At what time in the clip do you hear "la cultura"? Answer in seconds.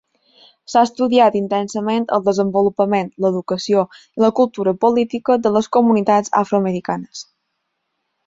4.25-4.75